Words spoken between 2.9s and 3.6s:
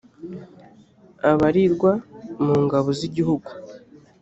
z’iguhugu